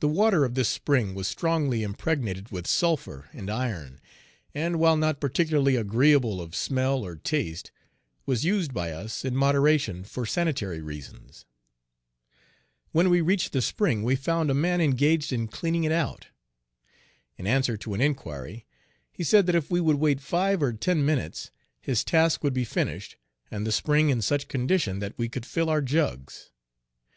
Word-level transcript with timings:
The 0.00 0.08
water 0.08 0.44
of 0.44 0.54
this 0.56 0.66
Page 0.66 0.72
68 0.72 0.74
spring 0.82 1.14
was 1.14 1.28
strongly 1.28 1.84
impregnated 1.84 2.50
with 2.50 2.66
sulphur 2.66 3.28
and 3.32 3.48
iron, 3.48 4.00
and, 4.52 4.80
while 4.80 4.96
not 4.96 5.20
particularly 5.20 5.76
agreeable 5.76 6.40
of 6.40 6.56
smell 6.56 7.06
or 7.06 7.14
taste, 7.14 7.70
was 8.26 8.44
used 8.44 8.74
by 8.74 8.90
us, 8.90 9.24
in 9.24 9.36
moderation, 9.36 10.02
for 10.02 10.26
sanitary 10.26 10.80
reasons. 10.82 11.46
When 12.90 13.10
we 13.10 13.20
reached 13.20 13.52
the 13.52 13.62
spring, 13.62 14.02
we 14.02 14.16
found 14.16 14.50
a 14.50 14.54
man 14.54 14.80
engaged 14.80 15.32
in 15.32 15.46
cleaning 15.46 15.84
it 15.84 15.92
out. 15.92 16.26
In 17.38 17.46
answer 17.46 17.76
to 17.76 17.94
an 17.94 18.00
inquiry 18.00 18.66
he 19.12 19.22
said 19.22 19.46
that 19.46 19.54
if 19.54 19.70
we 19.70 19.80
would 19.80 19.98
wait 20.00 20.20
five 20.20 20.60
or 20.60 20.72
ten 20.72 21.06
minutes, 21.06 21.52
his 21.80 22.02
task 22.02 22.42
would 22.42 22.54
be 22.54 22.64
finished 22.64 23.14
and 23.52 23.64
the 23.64 23.70
spring 23.70 24.10
in 24.10 24.20
such 24.20 24.48
condition 24.48 24.98
that 24.98 25.16
we 25.16 25.28
could 25.28 25.46
fill 25.46 25.70
our 25.70 25.80
jugs. 25.80 26.50